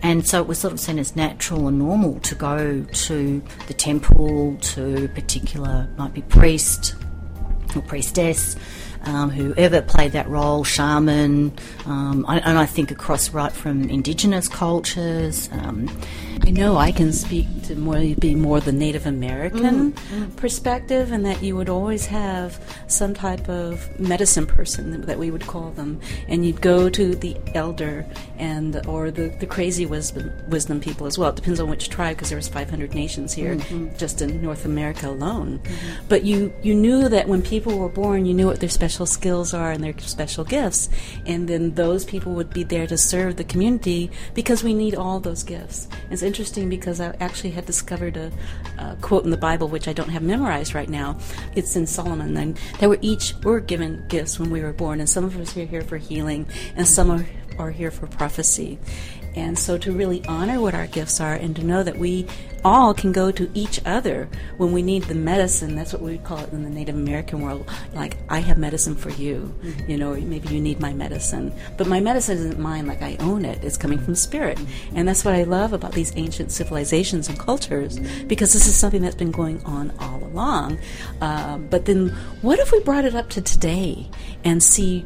And 0.03 0.27
so 0.27 0.41
it 0.41 0.47
was 0.47 0.59
sort 0.59 0.73
of 0.73 0.81
seen 0.81 0.99
as 0.99 1.17
natural 1.17 1.69
and 1.69 1.79
normal 1.79 2.21
to 2.21 2.35
go 2.35 2.85
to 2.85 3.43
the 3.67 3.75
temple, 3.75 4.57
to 4.57 5.05
a 5.05 5.09
particular, 5.09 5.89
might 5.97 6.15
be 6.15 6.23
priest 6.23 6.95
or 7.75 7.83
priestess, 7.83 8.57
um, 9.05 9.31
whoever 9.31 9.81
played 9.83 10.13
that 10.13 10.29
role, 10.29 10.65
shaman, 10.65 11.53
um, 11.87 12.25
and 12.29 12.59
I 12.59 12.67
think 12.67 12.91
across 12.91 13.31
right 13.31 13.53
from 13.53 13.89
indigenous 13.89 14.49
cultures. 14.49 15.49
Um, 15.53 15.89
I 16.43 16.51
know 16.51 16.77
I 16.77 16.93
can 16.93 17.13
speak 17.13 17.47
to 17.65 17.77
more 17.77 17.99
be 18.19 18.35
more 18.35 18.61
the 18.61 18.73
Native 18.73 19.07
American 19.07 19.93
mm-hmm. 19.93 20.31
perspective, 20.37 21.13
and 21.13 21.25
that 21.27 21.43
you 21.43 21.57
would 21.57 21.69
always 21.69 22.07
have 22.07 22.61
some 22.87 23.15
type 23.15 23.49
of 23.49 23.99
medicine 24.01 24.47
person 24.47 25.03
that 25.03 25.19
we 25.19 25.31
would 25.31 25.47
call 25.47 25.71
them, 25.71 26.01
and 26.27 26.45
you'd 26.45 26.61
go 26.61 26.89
to 26.91 27.15
the 27.15 27.37
elder 27.55 28.07
and 28.39 28.87
or 28.87 29.11
the, 29.11 29.29
the 29.41 29.47
crazy 29.47 29.85
wisdom 29.85 30.33
wisdom 30.49 30.81
people 30.81 31.07
as 31.07 31.19
well. 31.19 31.31
It 31.31 31.37
depends 31.37 31.61
on 31.61 31.69
which 31.69 31.89
tribe, 31.89 32.17
because 32.17 32.31
there 32.31 32.37
was 32.37 32.49
500 32.49 32.95
nations 32.95 33.33
here 33.33 33.57
mm-hmm. 33.57 33.97
just 33.97 34.23
in 34.23 34.41
North 34.41 34.65
America 34.65 35.09
alone. 35.09 35.59
Mm-hmm. 35.59 36.07
But 36.09 36.25
you 36.25 36.53
you 36.63 36.75
knew 36.75 37.09
that 37.09 37.29
when 37.29 37.43
people 37.43 37.79
were 37.79 37.89
born, 37.89 38.27
you 38.27 38.35
knew 38.35 38.47
what 38.47 38.61
their 38.61 38.69
special 38.69 39.07
skills 39.07 39.53
are 39.53 39.73
and 39.73 39.83
their 39.83 39.99
special 39.99 40.45
gifts, 40.45 40.89
and 41.27 41.49
then 41.49 41.75
those 41.75 42.05
people 42.05 42.33
would 42.35 42.51
be 42.51 42.63
there 42.63 42.87
to 42.87 42.97
serve 42.97 43.37
the 43.37 43.45
community 43.45 44.11
because 44.35 44.63
we 44.63 44.75
need 44.75 44.95
all 44.95 45.21
those 45.21 45.43
gifts. 45.43 45.89
It's 46.11 46.23
interesting 46.23 46.69
because 46.69 47.01
I 47.01 47.17
actually 47.21 47.51
had 47.51 47.67
discovered 47.67 48.17
a, 48.17 48.33
a 48.79 48.97
quote 49.01 49.25
in 49.25 49.31
the 49.31 49.37
Bible 49.37 49.69
which 49.69 49.89
I 49.89 49.93
don't 49.93 50.11
have 50.11 50.23
memorized 50.23 50.75
right 50.75 50.89
now. 50.89 51.19
It's 51.55 51.77
in 51.77 51.87
Solomon, 51.87 52.37
and 52.37 52.59
they 52.79 52.87
were 52.87 52.99
each 53.01 53.35
were 53.43 53.61
given 53.61 54.05
gifts 54.09 54.39
when 54.39 54.51
we 54.51 54.63
were 54.63 54.73
born, 54.73 55.01
and 55.01 55.09
some 55.09 55.25
of 55.25 55.37
us 55.39 55.57
are 55.57 55.65
here 55.65 55.83
for 55.83 55.97
healing, 55.97 56.47
and 56.77 56.87
some 56.87 57.11
are 57.11 57.27
are 57.59 57.71
here 57.71 57.91
for 57.91 58.07
prophecy. 58.07 58.79
And 59.35 59.59
so 59.59 59.79
to 59.79 59.93
really 59.93 60.25
honor 60.27 60.61
what 60.61 60.75
our 60.75 60.87
gifts 60.87 61.21
are 61.21 61.35
and 61.35 61.55
to 61.57 61.65
know 61.65 61.83
that 61.83 61.99
we 61.99 62.27
all 62.65 62.95
can 62.95 63.13
go 63.13 63.31
to 63.31 63.51
each 63.55 63.81
other 63.85 64.29
when 64.57 64.73
we 64.73 64.83
need 64.83 65.05
the 65.05 65.15
medicine. 65.15 65.75
That's 65.75 65.93
what 65.93 66.03
we 66.03 66.19
call 66.19 66.39
it 66.39 66.53
in 66.53 66.63
the 66.63 66.71
Native 66.71 66.95
American 66.95 67.41
world. 67.41 67.69
Like, 67.95 68.17
I 68.29 68.41
have 68.41 68.59
medicine 68.59 68.95
for 68.95 69.11
you, 69.11 69.55
mm-hmm. 69.63 69.91
you 69.91 69.99
know, 69.99 70.13
or 70.13 70.21
maybe 70.21 70.49
you 70.49 70.61
need 70.61 70.81
my 70.81 70.93
medicine. 70.93 71.53
But 71.77 71.87
my 71.87 72.01
medicine 72.01 72.39
isn't 72.39 72.59
mine, 72.59 72.87
like 72.87 73.03
I 73.03 73.17
own 73.21 73.45
it. 73.45 73.63
It's 73.63 73.77
coming 73.77 73.99
from 73.99 74.15
spirit. 74.15 74.59
And 74.95 75.07
that's 75.07 75.25
what 75.25 75.35
I 75.35 75.45
love 75.45 75.73
about 75.73 75.93
these 75.93 76.13
ancient 76.17 76.53
civilizations 76.53 77.29
and 77.29 77.39
cultures, 77.39 77.99
because 78.27 78.53
this 78.53 78.67
is 78.67 78.75
something 78.75 79.03
that's 79.03 79.17
been 79.17 79.31
going 79.31 79.63
on 79.65 79.93
all 79.99 80.23
along. 80.25 80.79
Uh, 81.21 81.59
but 81.59 81.85
then, 81.87 82.09
what 82.43 82.59
if 82.59 82.73
we 82.73 82.81
brought 82.81 83.05
it 83.05 83.15
up 83.15 83.29
to 83.31 83.43
today 83.43 84.09
and 84.45 84.63
see 84.63 85.01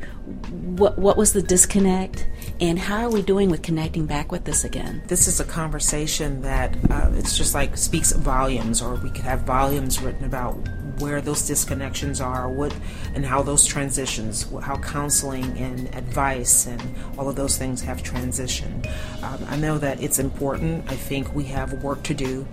what, 0.50 0.98
what 0.98 1.16
was 1.16 1.32
the 1.32 1.42
disconnect? 1.42 2.26
and 2.62 2.78
how 2.78 3.02
are 3.02 3.10
we 3.10 3.22
doing 3.22 3.50
with 3.50 3.60
connecting 3.62 4.06
back 4.06 4.30
with 4.30 4.44
this 4.44 4.62
again? 4.62 5.02
This 5.08 5.26
is 5.26 5.40
a 5.40 5.44
conversation 5.44 6.42
that 6.42 6.76
uh, 6.90 7.10
it's 7.14 7.36
just 7.42 7.54
like 7.56 7.76
speaks 7.76 8.12
volumes, 8.12 8.80
or 8.80 8.94
we 8.94 9.10
could 9.10 9.24
have 9.24 9.40
volumes 9.40 10.00
written 10.00 10.24
about 10.24 10.52
where 11.00 11.20
those 11.20 11.42
disconnections 11.42 12.24
are, 12.24 12.48
what 12.48 12.72
and 13.16 13.26
how 13.26 13.42
those 13.42 13.66
transitions, 13.66 14.46
how 14.60 14.76
counseling 14.76 15.58
and 15.58 15.92
advice 15.92 16.66
and 16.66 16.80
all 17.18 17.28
of 17.28 17.34
those 17.34 17.58
things 17.58 17.82
have 17.82 18.00
transitioned. 18.04 18.86
Um, 19.24 19.44
I 19.48 19.56
know 19.56 19.76
that 19.78 20.00
it's 20.00 20.20
important. 20.20 20.88
I 20.88 20.94
think 20.94 21.34
we 21.34 21.42
have 21.46 21.72
work 21.82 22.04
to 22.04 22.14
do 22.14 22.46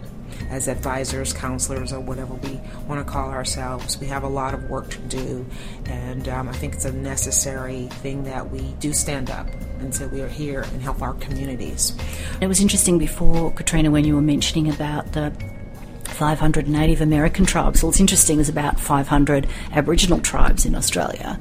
as 0.50 0.68
advisors, 0.68 1.34
counselors, 1.34 1.94
or 1.94 2.00
whatever 2.00 2.34
we 2.36 2.60
want 2.88 3.06
to 3.06 3.12
call 3.12 3.30
ourselves. 3.30 4.00
We 4.00 4.08
have 4.08 4.24
a 4.24 4.30
lot 4.30 4.54
of 4.54 4.70
work 4.70 4.90
to 4.90 5.00
do, 5.00 5.46
and 5.86 6.28
um, 6.30 6.50
I 6.50 6.54
think 6.54 6.76
it's 6.76 6.86
a 6.86 6.92
necessary 6.92 7.88
thing 8.02 8.24
that 8.24 8.50
we 8.50 8.62
do 8.80 8.94
stand 8.94 9.30
up 9.30 9.48
and 9.80 9.94
say 9.94 10.06
we 10.08 10.22
are 10.22 10.28
here 10.28 10.62
and 10.62 10.82
help 10.82 11.02
our 11.02 11.14
communities. 11.16 11.94
It 12.42 12.48
was 12.48 12.60
interesting 12.60 12.98
before, 12.98 13.52
Katrina, 13.52 13.92
when 13.92 14.06
you 14.06 14.16
were 14.16 14.22
mentioning 14.22 14.70
about 14.70 15.12
the 15.14 15.34
500 16.20 16.68
Native 16.68 17.00
American 17.00 17.46
tribes. 17.46 17.82
Well, 17.82 17.92
it's 17.92 18.02
interesting, 18.02 18.36
there's 18.36 18.50
about 18.50 18.78
500 18.78 19.48
Aboriginal 19.72 20.20
tribes 20.20 20.66
in 20.66 20.76
Australia 20.76 21.40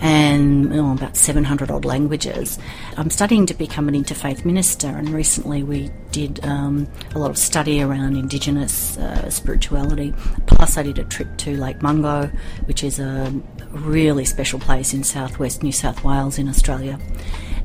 and 0.00 0.72
oh, 0.72 0.92
about 0.92 1.16
700 1.16 1.68
odd 1.68 1.84
languages. 1.84 2.56
I'm 2.96 3.10
studying 3.10 3.44
to 3.46 3.54
become 3.54 3.88
an 3.88 3.94
interfaith 3.94 4.44
minister, 4.44 4.86
and 4.86 5.08
recently 5.08 5.64
we 5.64 5.90
did 6.12 6.44
um, 6.44 6.86
a 7.12 7.18
lot 7.18 7.30
of 7.30 7.38
study 7.38 7.82
around 7.82 8.16
Indigenous 8.16 8.96
uh, 8.98 9.28
spirituality. 9.30 10.14
Plus, 10.46 10.78
I 10.78 10.84
did 10.84 11.00
a 11.00 11.04
trip 11.04 11.36
to 11.38 11.56
Lake 11.56 11.82
Mungo, 11.82 12.30
which 12.66 12.84
is 12.84 13.00
a 13.00 13.34
really 13.70 14.24
special 14.24 14.60
place 14.60 14.94
in 14.94 15.02
southwest 15.02 15.64
New 15.64 15.72
South 15.72 16.04
Wales 16.04 16.38
in 16.38 16.48
Australia, 16.48 17.00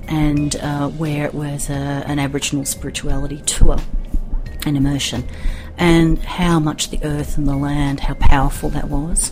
and 0.07 0.55
uh, 0.55 0.89
where 0.89 1.25
it 1.25 1.35
was 1.35 1.69
a, 1.69 1.73
an 1.73 2.17
Aboriginal 2.17 2.65
spirituality 2.65 3.43
tour 3.45 3.77
and 4.65 4.75
immersion 4.75 5.23
and 5.77 6.19
how 6.19 6.59
much 6.59 6.89
the 6.89 6.99
earth 7.03 7.37
and 7.37 7.47
the 7.47 7.55
land, 7.55 7.99
how 7.99 8.13
powerful 8.15 8.69
that 8.69 8.89
was. 8.89 9.31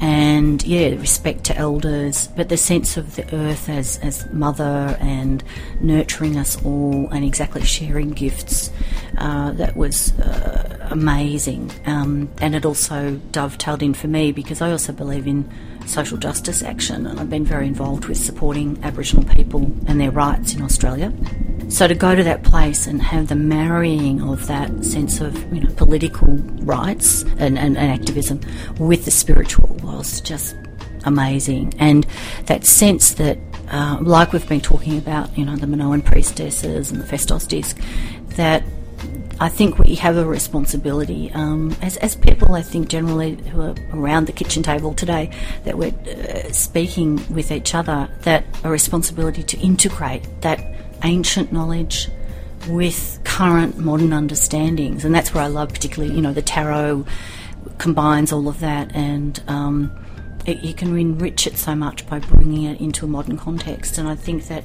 And 0.00 0.62
yeah, 0.64 0.88
respect 0.88 1.44
to 1.44 1.56
elders, 1.56 2.28
but 2.36 2.48
the 2.48 2.56
sense 2.56 2.96
of 2.96 3.14
the 3.14 3.34
earth 3.34 3.68
as, 3.68 3.98
as 3.98 4.30
mother 4.32 4.96
and 5.00 5.42
nurturing 5.80 6.36
us 6.36 6.62
all 6.64 7.08
and 7.10 7.24
exactly 7.24 7.62
sharing 7.62 8.10
gifts, 8.10 8.70
uh, 9.18 9.52
that 9.52 9.76
was 9.76 10.18
uh, 10.18 10.88
amazing. 10.90 11.70
Um, 11.86 12.28
and 12.40 12.56
it 12.56 12.64
also 12.66 13.20
dovetailed 13.30 13.82
in 13.82 13.94
for 13.94 14.08
me 14.08 14.32
because 14.32 14.60
I 14.60 14.72
also 14.72 14.92
believe 14.92 15.26
in 15.28 15.48
social 15.86 16.18
justice 16.18 16.62
action 16.62 17.06
and 17.06 17.20
I've 17.20 17.30
been 17.30 17.44
very 17.44 17.66
involved 17.66 18.06
with 18.06 18.18
supporting 18.18 18.78
Aboriginal 18.82 19.24
people 19.24 19.62
and 19.86 20.00
their 20.00 20.10
rights 20.10 20.54
in 20.54 20.62
Australia. 20.62 21.12
So 21.68 21.88
to 21.88 21.94
go 21.94 22.14
to 22.14 22.22
that 22.22 22.44
place 22.44 22.86
and 22.86 23.02
have 23.02 23.28
the 23.28 23.34
marrying 23.34 24.22
of 24.22 24.46
that 24.46 24.84
sense 24.84 25.20
of 25.20 25.52
you 25.52 25.60
know 25.60 25.70
political 25.74 26.36
rights 26.62 27.22
and, 27.38 27.58
and, 27.58 27.76
and 27.76 27.90
activism 27.90 28.40
with 28.78 29.04
the 29.04 29.10
spiritual 29.10 29.68
was 29.82 30.20
just 30.20 30.56
amazing. 31.04 31.74
And 31.78 32.06
that 32.46 32.66
sense 32.66 33.14
that, 33.14 33.38
uh, 33.68 33.98
like 34.00 34.32
we've 34.32 34.48
been 34.48 34.60
talking 34.60 34.98
about, 34.98 35.36
you 35.36 35.44
know, 35.44 35.56
the 35.56 35.66
Minoan 35.66 36.02
priestesses 36.02 36.90
and 36.90 37.00
the 37.00 37.04
Festos 37.04 37.46
disc, 37.46 37.78
that 38.36 38.62
I 39.40 39.48
think 39.48 39.78
we 39.78 39.96
have 39.96 40.16
a 40.16 40.24
responsibility 40.24 41.30
um, 41.32 41.76
as, 41.82 41.96
as 41.98 42.14
people, 42.14 42.54
I 42.54 42.62
think, 42.62 42.88
generally 42.88 43.34
who 43.34 43.62
are 43.62 43.74
around 43.92 44.26
the 44.26 44.32
kitchen 44.32 44.62
table 44.62 44.94
today, 44.94 45.30
that 45.64 45.76
we're 45.76 45.92
uh, 45.92 46.52
speaking 46.52 47.20
with 47.32 47.50
each 47.50 47.74
other, 47.74 48.08
that 48.22 48.44
a 48.62 48.70
responsibility 48.70 49.42
to 49.42 49.58
integrate 49.58 50.22
that 50.42 50.60
ancient 51.04 51.52
knowledge 51.52 52.08
with 52.68 53.20
current 53.24 53.78
modern 53.78 54.12
understandings. 54.12 55.04
And 55.04 55.14
that's 55.14 55.34
where 55.34 55.44
I 55.44 55.48
love 55.48 55.68
particularly, 55.68 56.14
you 56.14 56.22
know, 56.22 56.32
the 56.32 56.42
tarot 56.42 57.06
combines 57.78 58.32
all 58.32 58.48
of 58.48 58.60
that 58.60 58.94
and 58.94 59.42
um, 59.48 59.92
it, 60.46 60.62
you 60.62 60.74
can 60.74 60.96
enrich 60.98 61.46
it 61.46 61.56
so 61.56 61.74
much 61.74 62.06
by 62.06 62.18
bringing 62.18 62.64
it 62.64 62.80
into 62.80 63.04
a 63.04 63.08
modern 63.08 63.36
context. 63.36 63.98
And 63.98 64.08
I 64.08 64.14
think 64.14 64.46
that 64.48 64.64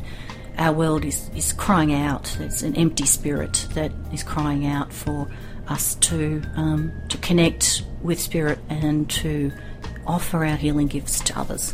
our 0.57 0.73
world 0.73 1.05
is, 1.05 1.29
is 1.35 1.53
crying 1.53 1.93
out. 1.93 2.35
It's 2.39 2.61
an 2.61 2.75
empty 2.75 3.05
spirit 3.05 3.67
that 3.73 3.91
is 4.11 4.23
crying 4.23 4.65
out 4.65 4.91
for 4.91 5.27
us 5.69 5.95
to 5.95 6.41
um, 6.55 6.91
to 7.09 7.17
connect 7.19 7.83
with 8.01 8.19
spirit 8.19 8.59
and 8.69 9.09
to 9.09 9.51
offer 10.05 10.43
our 10.43 10.57
healing 10.57 10.87
gifts 10.87 11.19
to 11.21 11.39
others. 11.39 11.73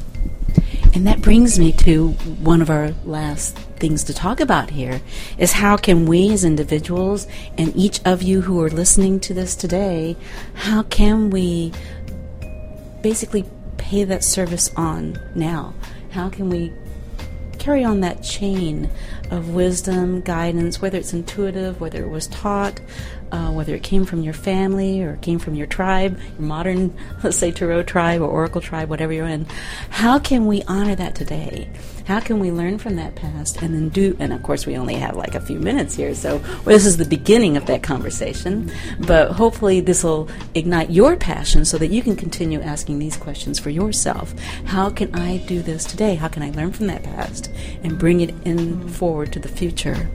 And 0.96 1.06
that 1.08 1.22
brings 1.22 1.60
me 1.60 1.74
to 1.74 2.12
one 2.40 2.62
of 2.62 2.70
our 2.70 2.94
last 3.04 3.58
things 3.58 4.02
to 4.06 4.14
talk 4.14 4.40
about 4.40 4.70
here 4.70 5.02
is 5.38 5.52
how 5.52 5.76
can 5.76 6.06
we 6.06 6.32
as 6.32 6.46
individuals 6.46 7.28
and 7.58 7.76
each 7.76 8.00
of 8.06 8.24
you 8.24 8.40
who 8.40 8.62
are 8.62 8.70
listening 8.70 9.20
to 9.20 9.34
this 9.34 9.58
today, 9.58 10.16
how 10.54 10.84
can 10.84 11.32
we 11.32 11.74
basically 13.02 13.44
pay 13.76 14.06
that 14.06 14.24
service 14.24 14.74
on 14.78 15.20
now? 15.36 15.74
How 16.12 16.30
can 16.30 16.50
we 16.50 16.72
carry 17.60 17.84
on 17.84 18.00
that 18.00 18.24
chain 18.24 18.90
of 19.32 19.50
wisdom, 19.50 20.22
guidance, 20.22 20.82
whether 20.82 20.98
it's 20.98 21.12
intuitive, 21.12 21.82
whether 21.82 22.02
it 22.02 22.10
was 22.10 22.28
taught, 22.28 22.80
uh, 23.36 23.52
whether 23.52 23.76
it 23.76 23.84
came 23.84 24.06
from 24.06 24.22
your 24.22 24.34
family 24.34 25.02
or 25.02 25.18
came 25.18 25.40
from 25.40 25.56
your 25.56 25.68
tribe, 25.68 26.18
your 26.40 26.48
modern, 26.48 26.96
let's 27.24 27.36
say, 27.36 27.52
Tarot 27.52 27.84
tribe 27.84 28.22
or 28.22 28.28
Oracle 28.28 28.62
tribe, 28.62 28.90
whatever 28.90 29.12
you're 29.12 29.28
in. 29.28 29.46
How 29.90 30.20
can 30.20 30.46
we 30.46 30.64
honor 30.64 30.96
that 30.96 31.16
today? 31.16 31.70
How 32.08 32.20
can 32.20 32.40
we 32.40 32.52
learn 32.52 32.78
from 32.78 32.96
that 32.96 33.16
past 33.16 33.62
and 33.62 33.74
then 33.74 33.90
do? 33.90 34.16
And 34.20 34.32
of 34.32 34.42
course, 34.44 34.66
we 34.66 34.78
only 34.78 34.94
have 34.94 35.18
like 35.18 35.36
a 35.36 35.42
few 35.42 35.60
minutes 35.60 35.96
here, 35.96 36.16
so 36.16 36.38
well, 36.38 36.64
this 36.66 36.86
is 36.86 36.98
the 36.98 37.06
beginning 37.06 37.58
of 37.58 37.66
that 37.66 37.84
conversation. 37.84 38.72
But 39.00 39.32
hopefully, 39.32 39.82
this 39.82 40.04
will 40.04 40.30
ignite 40.54 40.92
your 40.92 41.18
passion 41.18 41.66
so 41.66 41.78
that 41.80 41.88
you 41.88 42.04
can 42.04 42.16
continue 42.16 42.62
asking 42.62 43.00
these 43.00 43.18
questions 43.18 43.60
for 43.60 43.72
yourself. 43.72 44.34
How 44.66 44.90
can 44.90 45.14
I 45.16 45.38
do 45.38 45.62
this 45.62 45.84
today? 45.84 46.16
How 46.16 46.28
can 46.28 46.44
I 46.44 46.52
learn 46.52 46.72
from 46.72 46.88
that 46.88 47.04
past 47.04 47.52
and 47.84 47.98
bring 47.98 48.22
it 48.22 48.34
in 48.46 48.88
forward 48.88 49.34
to 49.34 49.40
the 49.40 49.50
future? 49.50 50.08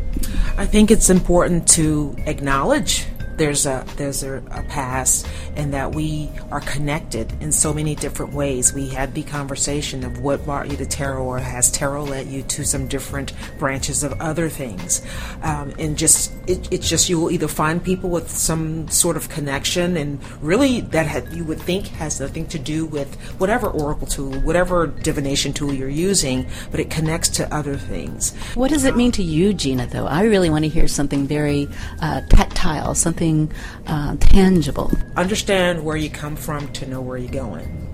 I 0.57 0.67
think 0.67 0.91
it's 0.91 1.11
important 1.11 1.69
to 1.71 2.15
acknowledge 2.27 3.07
there's 3.41 3.65
a 3.65 3.87
there's 3.97 4.23
a, 4.23 4.37
a, 4.51 4.63
past 4.65 5.27
and 5.57 5.73
that 5.73 5.95
we 5.95 6.31
are 6.53 6.61
connected 6.61 7.33
in 7.43 7.51
so 7.51 7.73
many 7.73 7.95
different 7.95 8.35
ways. 8.35 8.75
We 8.75 8.89
had 8.89 9.15
the 9.15 9.23
conversation 9.23 10.05
of 10.05 10.21
what 10.21 10.45
brought 10.45 10.71
you 10.71 10.77
to 10.77 10.85
tarot, 10.85 11.25
or 11.25 11.39
has 11.39 11.71
tarot 11.71 12.05
led 12.05 12.27
you 12.27 12.43
to 12.43 12.65
some 12.65 12.87
different 12.87 13.33
branches 13.59 14.05
of 14.05 14.13
other 14.21 14.51
things, 14.51 15.01
um, 15.43 15.73
and 15.79 15.97
just 15.97 16.35
it, 16.47 16.71
it's 16.71 16.87
just 16.87 17.09
you 17.09 17.19
will 17.19 17.31
either 17.31 17.49
find 17.49 17.83
people 17.83 18.11
with 18.11 18.31
some 18.31 18.87
sort 18.89 19.17
of 19.17 19.31
connection, 19.31 19.97
and 19.97 20.21
really 20.43 20.83
that 20.83 21.33
you 21.33 21.43
would 21.45 21.63
think 21.63 21.87
has 21.87 22.21
nothing 22.21 22.47
to 22.49 22.59
do 22.59 22.85
with 22.85 23.15
whatever 23.41 23.69
oracle 23.71 24.07
tool, 24.07 24.33
whatever 24.41 24.87
divination 24.87 25.55
tool 25.55 25.73
you're 25.73 25.89
using, 25.89 26.47
but 26.71 26.79
it 26.79 26.91
connects 26.91 27.31
to 27.31 27.55
other 27.55 27.77
things. 27.77 28.35
What 28.55 28.71
does 28.71 28.85
it 28.85 28.97
mean 28.97 29.13
to 29.13 29.23
you, 29.23 29.55
Gina? 29.55 29.87
Though 29.87 30.07
I 30.07 30.25
really 30.25 30.51
want 30.51 30.65
to 30.65 30.69
hear 30.69 30.87
something 30.87 31.27
very 31.27 31.69
uh, 32.03 32.21
tactile, 32.29 32.95
something 32.95 33.30
something 33.31 33.53
uh, 33.87 34.17
tangible. 34.17 34.91
Understand 35.17 35.85
where 35.85 35.97
you 35.97 36.11
come 36.11 36.37
from 36.37 36.73
to 36.75 36.87
know 36.87 37.01
where 37.01 37.17
you're 37.17 37.31
going. 37.31 37.89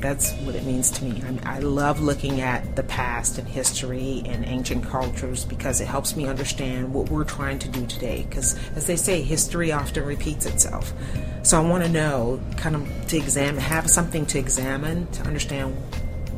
That's 0.00 0.32
what 0.40 0.54
it 0.54 0.64
means 0.64 0.90
to 0.92 1.04
me. 1.04 1.22
I, 1.22 1.30
mean, 1.30 1.40
I 1.44 1.58
love 1.58 2.00
looking 2.00 2.40
at 2.40 2.74
the 2.74 2.82
past 2.82 3.36
and 3.36 3.46
history 3.46 4.22
and 4.24 4.46
ancient 4.46 4.84
cultures 4.84 5.44
because 5.44 5.82
it 5.82 5.86
helps 5.86 6.16
me 6.16 6.26
understand 6.26 6.94
what 6.94 7.10
we're 7.10 7.24
trying 7.24 7.58
to 7.58 7.68
do 7.68 7.86
today. 7.86 8.24
Because, 8.26 8.58
as 8.76 8.86
they 8.86 8.96
say, 8.96 9.20
history 9.20 9.72
often 9.72 10.04
repeats 10.04 10.46
itself. 10.46 10.94
So 11.42 11.62
I 11.62 11.68
want 11.68 11.84
to 11.84 11.90
know, 11.90 12.40
kind 12.56 12.76
of, 12.76 13.06
to 13.08 13.18
examine, 13.18 13.60
have 13.60 13.90
something 13.90 14.24
to 14.26 14.38
examine 14.38 15.06
to 15.08 15.22
understand 15.24 15.74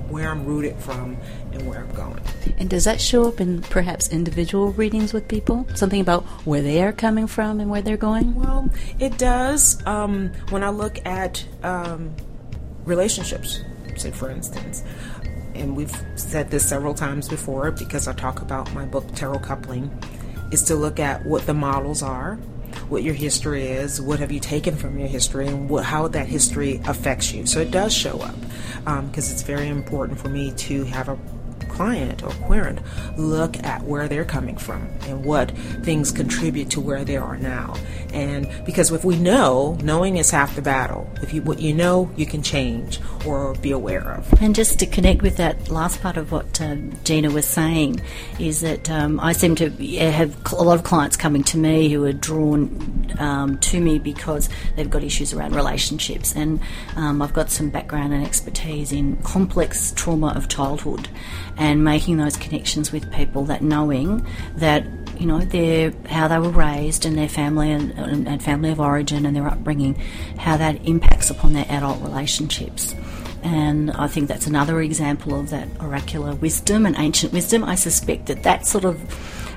where 0.09 0.28
I'm 0.28 0.44
rooted 0.44 0.76
from 0.76 1.16
I'm 1.71 1.92
going. 1.95 2.21
And 2.59 2.69
does 2.69 2.85
that 2.85 3.00
show 3.00 3.28
up 3.28 3.40
in 3.40 3.62
perhaps 3.62 4.09
individual 4.11 4.73
readings 4.73 5.12
with 5.12 5.28
people? 5.28 5.66
Something 5.75 6.00
about 6.00 6.25
where 6.45 6.62
they 6.62 6.83
are 6.83 6.92
coming 6.92 7.26
from 7.26 7.61
and 7.61 7.71
where 7.71 7.83
they're 7.83 7.97
going? 7.97 8.35
Well, 8.35 8.71
it 8.99 9.19
does. 9.19 9.85
Um, 9.87 10.33
when 10.50 10.62
I 10.62 10.71
look 10.71 11.04
at 11.07 11.45
um, 11.62 12.14
relationships, 12.85 13.62
say 13.97 14.11
for 14.11 14.31
instance, 14.31 14.83
and 15.54 15.76
we've 15.76 15.95
said 16.16 16.50
this 16.50 16.66
several 16.66 16.95
times 16.95 17.28
before 17.28 17.71
because 17.71 18.09
I 18.09 18.12
talk 18.14 18.40
about 18.40 18.73
my 18.73 18.85
book 18.85 19.07
Tarot 19.14 19.40
Coupling, 19.40 19.90
is 20.50 20.62
to 20.64 20.75
look 20.75 20.99
at 20.99 21.25
what 21.25 21.47
the 21.47 21.54
models 21.54 22.02
are 22.02 22.38
what 22.88 23.02
your 23.02 23.14
history 23.14 23.66
is, 23.66 24.00
what 24.00 24.19
have 24.21 24.31
you 24.31 24.40
taken 24.40 24.76
from 24.76 24.99
your 24.99 25.09
history, 25.09 25.47
and 25.47 25.69
what, 25.69 25.85
how 25.85 26.09
that 26.09 26.26
history 26.26 26.81
affects 26.87 27.33
you. 27.33 27.47
So 27.47 27.61
it 27.61 27.71
does 27.71 27.92
show 27.95 28.19
up 28.21 28.35
because 29.07 29.31
um, 29.31 29.33
it's 29.33 29.42
very 29.42 29.69
important 29.69 30.19
for 30.19 30.28
me 30.28 30.52
to 30.52 30.85
have 30.85 31.09
a 31.09 31.16
client 31.73 32.23
or 32.23 32.31
querent 32.47 32.81
look 33.17 33.57
at 33.64 33.83
where 33.83 34.09
they're 34.09 34.25
coming 34.25 34.57
from 34.57 34.88
and 35.07 35.25
what 35.25 35.50
things 35.83 36.12
contribute 36.12 36.71
to 36.71 36.81
where 36.81 37.05
they 37.05 37.17
are 37.17 37.37
now. 37.37 37.75
And 38.12 38.49
because 38.64 38.90
if 38.92 39.04
we 39.04 39.16
know, 39.16 39.78
knowing 39.83 40.16
is 40.16 40.31
half 40.31 40.54
the 40.54 40.62
battle. 40.62 41.11
If 41.23 41.33
you 41.33 41.42
what 41.42 41.61
you 41.61 41.73
know, 41.75 42.11
you 42.16 42.26
can 42.26 42.42
change 42.42 43.00
or 43.26 43.54
be 43.54 43.71
aware 43.71 44.12
of. 44.12 44.33
And 44.42 44.54
just 44.54 44.78
to 44.81 44.87
connect 44.87 45.23
with 45.23 45.37
that 45.37 45.69
last 45.71 46.00
part 46.02 46.16
of 46.16 46.33
what 46.33 46.61
um, 46.61 46.92
Gina 47.04 47.31
was 47.31 47.47
saying, 47.47 48.00
is 48.38 48.61
that 48.61 48.90
um, 48.90 49.21
I 49.21 49.33
seem 49.33 49.54
to 49.57 49.71
have 50.11 50.52
a 50.52 50.62
lot 50.62 50.78
of 50.78 50.85
clients 50.85 51.16
coming 51.16 51.42
to 51.45 51.59
me 51.59 51.88
who 51.88 52.04
are 52.04 52.12
drawn 52.12 53.14
um, 53.19 53.59
to 53.59 53.81
me 53.81 53.99
because 53.99 54.49
they've 54.76 54.90
got 54.90 55.02
issues 55.02 55.33
around 55.33 55.54
relationships, 55.54 56.35
and 56.35 56.61
um, 56.97 57.23
I've 57.23 57.33
got 57.33 57.50
some 57.50 57.71
background 57.71 58.12
and 58.12 58.25
expertise 58.25 58.92
in 58.92 59.16
complex 59.19 59.92
trauma 59.92 60.28
of 60.35 60.49
childhood, 60.49 61.09
and 61.57 61.85
making 61.85 62.16
those 62.16 62.37
connections 62.37 62.92
with 62.92 63.11
people 63.12 63.45
that 63.45 63.62
knowing 63.62 64.26
that 64.57 64.85
you 65.23 65.29
know 65.29 65.38
their 65.38 65.93
how 66.09 66.26
they 66.26 66.38
were 66.41 66.50
raised 66.50 67.07
and 67.07 67.17
their 67.17 67.29
family 67.29 67.71
and, 67.71 67.93
and, 68.26 68.43
family 68.43 68.71
of 68.71 68.81
origin 68.81 69.25
and 69.25 69.37
their 69.37 69.47
upbringing, 69.47 69.95
how 70.37 70.57
that 70.57 70.85
impacts 70.85 71.31
upon 71.31 71.52
their 71.52 71.64
adult 71.69 72.02
relationships. 72.02 72.97
And 73.45 73.93
I 73.93 74.09
think 74.09 74.26
that's 74.26 74.49
another 74.49 74.81
example 74.81 75.38
of 75.38 75.50
that 75.50 75.69
oracular 75.81 76.35
wisdom 76.35 76.87
and 76.87 76.97
ancient 76.99 77.33
wisdom. 77.33 77.62
I 77.62 77.76
suspect 77.76 78.26
that 78.26 78.43
that 78.43 78.67
sort 78.67 78.85
of 78.85 78.99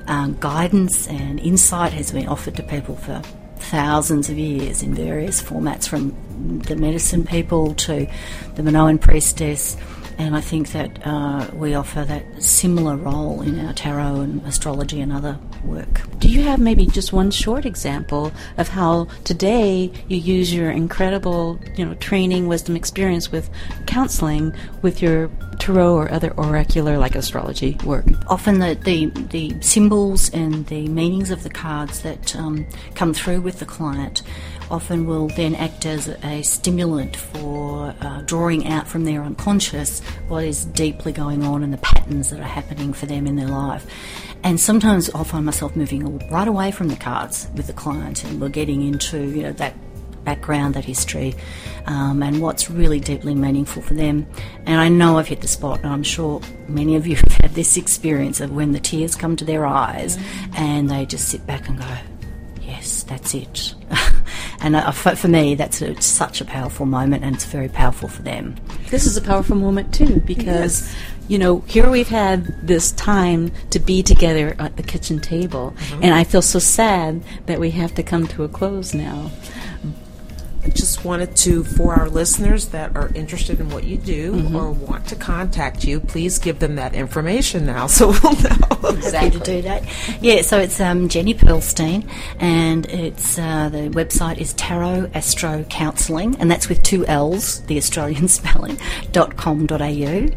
um, 0.08 0.38
guidance 0.40 1.08
and 1.08 1.40
insight 1.40 1.94
has 1.94 2.12
been 2.12 2.28
offered 2.28 2.56
to 2.58 2.64
people 2.64 2.96
for 2.96 3.24
thousands 3.58 4.30
of 4.30 4.38
years 4.38 4.84
in 4.84 4.94
various 4.94 5.42
formats, 5.42 5.88
from 5.88 6.16
the 6.62 6.76
medicine 6.76 7.26
people 7.26 7.74
to 7.74 8.08
the 8.54 8.62
Minoan 8.62 9.00
priestess. 9.00 9.78
And 10.18 10.36
I 10.36 10.42
think 10.42 10.72
that 10.72 11.06
uh, 11.06 11.50
we 11.54 11.76
offer 11.76 12.04
that 12.06 12.42
similar 12.42 12.96
role 12.96 13.42
in 13.42 13.60
our 13.60 13.74
tarot 13.74 14.22
and 14.22 14.42
astrology 14.46 15.02
and 15.02 15.12
other 15.12 15.38
work. 15.64 16.02
Do 16.20 16.30
you 16.30 16.44
have 16.44 16.60
maybe 16.60 16.86
just 16.86 17.12
one 17.12 17.32
short 17.32 17.66
example 17.66 18.32
of 18.58 18.70
how 18.70 19.08
today 19.24 19.92
you 20.08 20.18
use 20.18 20.54
your 20.54 20.72
incredible, 20.72 21.60
you 21.76 21.86
know, 21.86 21.96
training, 21.96 22.48
wisdom, 22.48 22.76
experience 22.76 23.32
with 23.32 23.50
counseling 23.88 24.54
with 24.82 25.02
your 25.02 25.30
tarot 25.60 25.94
or 25.94 26.12
other 26.12 26.34
oracular 26.38 26.98
like 26.98 27.16
astrology 27.16 27.78
work? 27.84 28.06
Often 28.28 28.60
the, 28.60 28.76
the, 28.84 29.08
the 29.30 29.62
symbols 29.62 30.30
and 30.32 30.66
the 30.68 30.88
meanings 30.88 31.32
of 31.32 31.44
the 31.44 31.50
cards 31.50 32.02
that 32.02 32.36
um, 32.36 32.66
come 32.96 33.14
through 33.14 33.42
with 33.42 33.60
the 33.60 33.66
client 33.66 34.22
often 34.70 35.06
will 35.06 35.28
then 35.30 35.56
act 35.56 35.86
as 35.86 36.08
a 36.08 36.42
stimulant 36.42 37.16
for 37.16 37.94
uh, 38.02 38.22
drawing 38.22 38.68
out 38.68 38.88
from 38.88 39.06
their 39.06 39.24
unconscious 39.24 40.02
what 40.28 40.44
is 40.44 40.66
deeply 40.66 41.12
going 41.12 41.44
on 41.44 41.64
and 41.64 41.72
the 41.72 41.78
patterns 41.78 42.30
that 42.30 42.40
are 42.40 42.44
happening 42.44 42.94
for 42.94 43.06
them 43.06 43.28
in 43.28 43.36
their 43.36 43.48
life. 43.48 43.86
And 44.44 44.60
sometimes 44.60 45.10
I'll 45.10 45.24
find 45.24 45.46
myself 45.46 45.76
moving 45.76 46.20
right 46.30 46.48
away 46.48 46.72
from 46.72 46.88
the 46.88 46.96
cards 46.96 47.48
with 47.56 47.68
the 47.68 47.74
client, 47.74 48.24
and 48.24 48.40
we're 48.40 48.50
getting 48.50 48.82
into 48.82 49.24
you 49.24 49.44
know 49.44 49.54
that 49.54 49.74
background, 50.24 50.74
that 50.74 50.86
history, 50.86 51.36
um, 51.86 52.22
and 52.22 52.42
what's 52.42 52.70
really 52.70 53.00
deeply 53.00 53.34
meaningful 53.34 53.82
for 53.82 53.94
them. 53.94 54.28
And 54.66 54.82
I 54.82 54.90
know 54.90 55.18
I've 55.18 55.28
hit 55.28 55.42
the 55.42 55.48
spot, 55.48 55.80
and 55.84 55.94
I'm 55.94 56.04
sure 56.04 56.42
many 56.68 56.96
of 56.96 57.08
you 57.08 57.16
have 57.16 57.32
had 57.32 57.52
this 57.52 57.78
experience 57.78 58.40
of 58.40 58.52
when 58.52 58.72
the 58.72 58.80
tears 58.80 59.16
come 59.16 59.36
to 59.38 59.46
their 59.46 59.66
eyes, 59.66 60.18
mm-hmm. 60.18 60.56
and 60.58 60.90
they 60.90 61.06
just 61.06 61.30
sit 61.30 61.46
back 61.48 61.70
and 61.70 61.80
go, 61.80 61.98
"Yes, 62.62 63.04
that's 63.04 63.34
it." 63.34 63.74
and 64.60 64.76
uh, 64.76 64.92
for, 64.92 65.16
for, 65.16 65.28
me, 65.28 65.56
that's 65.56 65.82
a, 65.82 66.00
such 66.02 66.42
a 66.42 66.46
powerful 66.46 66.86
moment, 66.86 67.24
and 67.24 67.36
it's 67.36 67.46
very 67.46 67.70
powerful 67.70 68.10
for 68.10 68.22
them. 68.22 68.56
This 68.90 69.06
is 69.06 69.18
a 69.18 69.22
powerful 69.22 69.56
moment 69.56 69.94
too, 69.94 70.20
because. 70.22 70.82
Yes 70.82 70.96
you 71.28 71.40
know, 71.40 71.62
here 71.62 71.90
we've 71.90 72.08
had 72.08 72.46
this 72.66 72.92
time 72.92 73.52
to 73.72 73.80
be 73.80 74.04
together 74.04 74.56
at 74.60 74.78
the 74.78 74.84
kitchen 74.84 75.20
table, 75.20 75.74
mm-hmm. 75.76 76.04
and 76.04 76.14
I 76.14 76.24
feel 76.24 76.42
so 76.42 76.60
sad 76.60 77.24
that 77.48 77.60
we 77.60 77.72
have 77.72 77.96
to 77.96 78.04
come 78.04 78.28
to 78.28 78.44
a 78.44 78.48
close 78.48 78.94
now. 78.94 79.32
I 80.66 80.70
just 80.70 81.06
wanted 81.06 81.36
to, 81.38 81.64
for 81.64 81.94
our 81.94 82.10
listeners 82.10 82.70
that 82.70 82.98
are 82.98 83.12
interested 83.14 83.60
in 83.60 83.70
what 83.70 83.84
you 83.84 83.98
do 83.98 84.34
mm-hmm. 84.34 84.56
or 84.56 84.72
want 84.72 85.06
to 85.10 85.16
contact 85.16 85.84
you, 85.84 86.00
please 86.00 86.40
give 86.40 86.58
them 86.58 86.78
that 86.78 86.96
information 86.96 87.68
now 87.68 87.86
so 87.96 88.08
we'll 88.08 88.34
know. 88.42 88.90
Exactly. 88.90 89.40
to 89.40 89.46
do 89.46 89.62
that. 89.62 89.84
Yeah, 90.24 90.42
so 90.42 90.58
it's 90.58 90.82
um, 90.82 91.08
Jenne 91.08 91.36
Perlstein, 91.36 92.10
and 92.40 92.88
it's 92.88 93.38
uh, 93.38 93.70
the 93.70 93.90
website 93.90 94.40
is 94.40 94.54
Tarot 94.54 95.12
Astro 95.14 95.64
Counselling, 95.70 96.36
and 96.38 96.50
that's 96.50 96.68
with 96.68 96.82
two 96.82 97.06
L's, 97.06 97.62
the 97.66 97.78
Australian 97.78 98.28
spelling, 98.28 98.78
dot 99.12 99.38
com.au. 99.38 100.28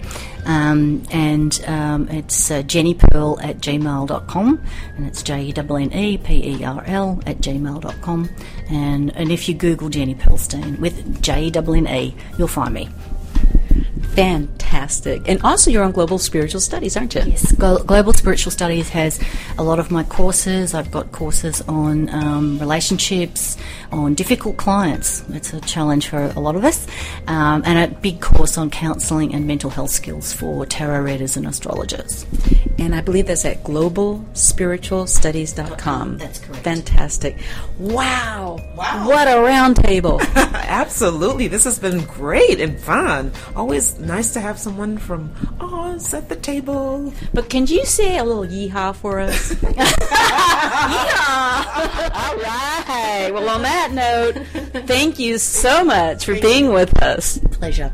Um, 0.44 1.02
and 1.11 1.62
um, 1.66 2.08
it's 2.08 2.50
uh, 2.50 2.62
jenneperl 2.62 3.42
at 3.42 3.58
gmail.com, 3.58 4.64
and 4.97 5.06
it's 5.06 5.23
J 5.23 5.42
E 5.42 5.54
N 5.54 5.70
N 5.70 5.92
E 5.92 6.18
P 6.18 6.56
E 6.56 6.64
R 6.64 6.82
L 6.87 7.23
at 7.26 7.38
gmail.com. 7.38 8.30
And, 8.70 9.16
and 9.16 9.32
if 9.32 9.49
you 9.49 9.54
Google 9.54 9.88
Jenne 9.88 10.14
Perlstein 10.14 10.78
with 10.78 11.23
J 11.23 11.49
E, 11.49 12.14
you'll 12.38 12.49
find 12.49 12.75
me. 12.75 12.88
Fantastic. 14.19 15.28
And 15.28 15.41
also, 15.43 15.71
you're 15.71 15.85
on 15.85 15.93
Global 15.93 16.19
Spiritual 16.19 16.61
Studies, 16.61 16.97
aren't 16.97 17.15
you? 17.15 17.23
Yes. 17.26 17.52
Global 17.52 18.13
Spiritual 18.13 18.50
Studies 18.50 18.89
has 18.91 19.21
a 19.59 19.63
lot 19.63 19.78
of 19.78 19.93
my 19.93 20.02
courses. 20.04 20.75
I've 20.75 20.91
got 20.91 21.13
courses 21.13 21.61
on 21.63 22.11
um, 22.11 22.59
relationships, 22.59 23.57
on 23.93 24.15
difficult 24.15 24.57
clients. 24.57 25.23
It's 25.31 25.52
a 25.52 25.61
challenge 25.61 26.09
for 26.09 26.33
a 26.35 26.41
lot 26.41 26.57
of 26.57 26.65
us. 26.65 26.87
Um, 27.28 27.63
and 27.65 27.78
a 27.78 27.87
big 28.00 28.21
course 28.21 28.59
on 28.59 28.71
counselling 28.71 29.33
and 29.35 29.47
mental 29.47 29.71
health 29.71 29.91
skills 29.91 30.33
for 30.33 30.67
tarot 30.67 31.02
readers 31.02 31.37
and 31.37 31.47
astrologers. 31.47 32.26
And 32.78 32.95
I 32.95 33.00
believe 33.00 33.26
that's 33.26 33.45
at 33.45 33.65
globalspiritualstudies.com. 33.65 36.19
That's 36.19 36.39
correct. 36.39 36.65
Fantastic. 36.65 37.37
Wow. 37.78 38.59
Wow. 38.76 39.09
What 39.09 39.26
a 39.28 39.33
roundtable. 39.33 40.21
Absolutely. 40.35 41.49
This 41.49 41.65
has 41.65 41.78
been 41.78 42.04
great 42.04 42.61
and 42.61 42.78
fun. 42.78 43.33
Always 43.57 43.99
nice 44.08 44.32
to 44.32 44.40
have 44.40 44.58
someone 44.58 44.97
from 44.97 45.30
oh, 45.60 45.92
Oz 45.94 46.14
at 46.14 46.28
the 46.28 46.36
table. 46.36 47.12
But 47.34 47.50
can 47.50 47.66
you 47.66 47.84
say 47.84 48.16
a 48.16 48.25
little 48.25 48.44
yeehaw 48.44 48.97
for 48.97 49.21
us? 49.21 49.52
yeehaw! 49.54 49.88
All 52.14 52.36
right. 52.38 53.30
Well, 53.32 53.49
on 53.49 53.62
that 53.62 53.92
note, 53.92 54.34
thank 54.86 55.18
you 55.18 55.38
so 55.38 55.84
much 55.84 56.25
for 56.25 56.34
being 56.40 56.73
with 56.73 57.00
us. 57.02 57.38
Pleasure. 57.52 57.92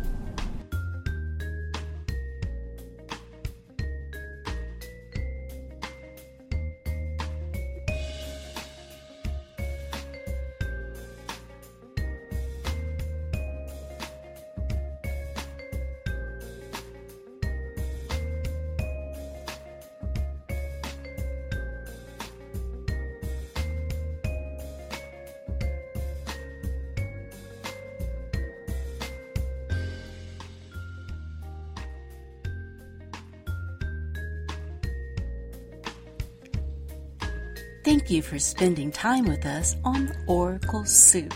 Thank 37.84 38.08
you 38.08 38.22
for 38.22 38.38
spending 38.38 38.90
time 38.90 39.26
with 39.26 39.44
us 39.44 39.76
on 39.84 40.10
Oracle 40.26 40.86
Soup. 40.86 41.34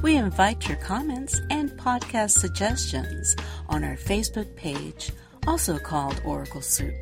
We 0.00 0.14
invite 0.14 0.68
your 0.68 0.76
comments 0.76 1.40
and 1.50 1.72
podcast 1.72 2.38
suggestions 2.38 3.34
on 3.68 3.82
our 3.82 3.96
Facebook 3.96 4.54
page, 4.54 5.10
also 5.44 5.80
called 5.80 6.22
Oracle 6.24 6.60
Soup. 6.60 6.94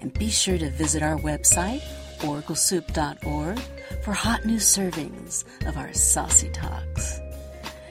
And 0.00 0.14
be 0.14 0.30
sure 0.30 0.58
to 0.58 0.70
visit 0.70 1.02
our 1.02 1.16
website, 1.16 1.82
oraclesoup.org, 2.18 3.58
for 4.04 4.12
hot 4.12 4.44
new 4.44 4.58
servings 4.58 5.44
of 5.66 5.76
our 5.76 5.92
saucy 5.92 6.50
talks. 6.50 7.18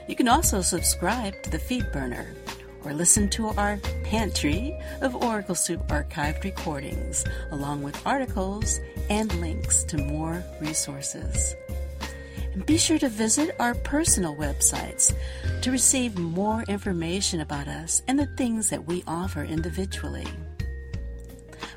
You 0.08 0.16
can 0.16 0.26
also 0.26 0.62
subscribe 0.62 1.34
to 1.42 1.50
the 1.50 1.58
feed 1.58 1.92
burner 1.92 2.34
or 2.82 2.94
listen 2.94 3.28
to 3.28 3.48
our 3.48 3.76
pantry 4.04 4.74
of 5.02 5.14
Oracle 5.14 5.54
Soup 5.54 5.86
archived 5.88 6.44
recordings, 6.44 7.26
along 7.50 7.82
with 7.82 8.06
articles 8.06 8.80
and 9.12 9.32
links 9.42 9.84
to 9.84 9.98
more 9.98 10.42
resources. 10.58 11.54
And 12.54 12.64
be 12.64 12.78
sure 12.78 12.98
to 12.98 13.10
visit 13.10 13.54
our 13.60 13.74
personal 13.74 14.34
websites 14.34 15.14
to 15.60 15.70
receive 15.70 16.18
more 16.18 16.64
information 16.66 17.42
about 17.42 17.68
us 17.68 18.00
and 18.08 18.18
the 18.18 18.34
things 18.38 18.70
that 18.70 18.86
we 18.86 19.04
offer 19.06 19.44
individually. 19.44 20.26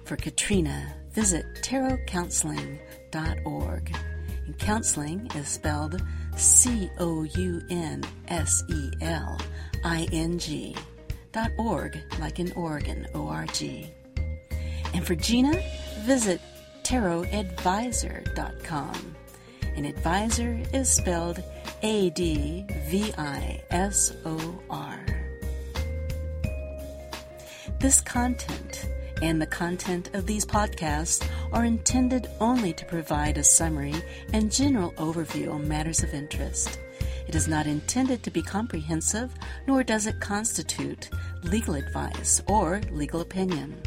For 0.06 0.16
Katrina, 0.16 0.94
visit 1.12 1.46
tarotcounseling.org. 1.62 3.98
And 4.46 4.58
counseling 4.58 5.30
is 5.36 5.50
spelled 5.50 6.02
C 6.38 6.90
O 7.00 7.24
U 7.24 7.62
N 7.70 8.02
S 8.30 8.64
E 8.70 8.92
L 9.02 9.42
I 9.84 10.08
N 10.14 10.40
G. 10.40 10.74
dot 11.34 11.52
Org, 11.58 12.00
like 12.18 12.40
in 12.40 12.54
Oregon, 12.54 13.06
O 13.14 13.28
R 13.28 13.46
G. 13.48 13.92
And 14.94 15.06
for 15.06 15.16
Gina, 15.16 15.62
visit 16.04 16.40
tarotadvisor.com. 16.86 19.16
An 19.76 19.86
advisor 19.86 20.62
is 20.72 20.90
spelled 20.90 21.44
A 21.82 22.12
D 22.12 22.66
V 22.88 23.12
I 23.18 23.62
S 23.72 24.14
O 24.24 24.60
R. 24.70 25.04
This 27.80 28.00
content 28.02 28.88
and 29.22 29.42
the 29.42 29.48
content 29.48 30.12
of 30.14 30.28
these 30.28 30.46
podcasts 30.46 31.28
are 31.52 31.66
intended 31.66 32.30
only 32.40 32.72
to 32.74 32.86
provide 32.86 33.38
a 33.38 33.44
summary 33.44 33.96
and 34.32 34.52
general 34.52 34.92
overview 34.94 35.52
on 35.52 35.68
matters 35.68 36.04
of 36.04 36.14
interest. 36.14 36.80
It 37.28 37.34
is 37.34 37.48
not 37.48 37.66
intended 37.66 38.22
to 38.24 38.32
be 38.32 38.44
comprehensive, 38.44 39.34
nor 39.68 39.84
does 39.84 40.06
it 40.06 40.20
constitute 40.20 41.10
legal 41.44 41.74
advice 41.74 42.44
or 42.48 42.82
legal 42.92 43.22
opinion. 43.22 43.82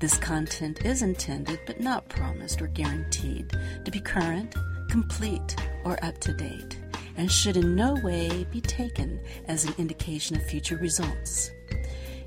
This 0.00 0.16
content 0.16 0.86
is 0.86 1.02
intended, 1.02 1.60
but 1.66 1.78
not 1.78 2.08
promised 2.08 2.62
or 2.62 2.68
guaranteed, 2.68 3.52
to 3.84 3.90
be 3.90 4.00
current, 4.00 4.54
complete, 4.88 5.54
or 5.84 6.02
up 6.02 6.18
to 6.20 6.32
date, 6.32 6.78
and 7.18 7.30
should 7.30 7.58
in 7.58 7.76
no 7.76 7.94
way 8.02 8.46
be 8.50 8.62
taken 8.62 9.20
as 9.46 9.66
an 9.66 9.74
indication 9.76 10.36
of 10.36 10.42
future 10.46 10.78
results. 10.78 11.50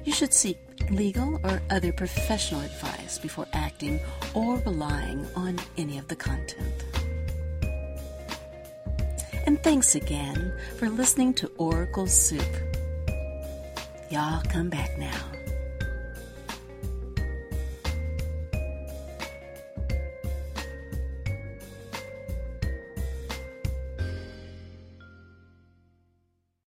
You 0.03 0.13
should 0.13 0.33
seek 0.33 0.59
legal 0.91 1.39
or 1.43 1.63
other 1.71 1.91
professional 1.91 2.61
advice 2.61 3.17
before 3.17 3.47
acting 3.53 3.99
or 4.35 4.57
relying 4.57 5.25
on 5.35 5.57
any 5.75 5.97
of 5.97 6.07
the 6.07 6.15
content. 6.15 6.85
And 9.47 9.63
thanks 9.63 9.95
again 9.95 10.53
for 10.77 10.89
listening 10.89 11.33
to 11.35 11.47
Oracle 11.57 12.05
Soup. 12.05 12.45
Y'all 14.11 14.43
come 14.43 14.69
back 14.69 14.95
now. 14.99 15.32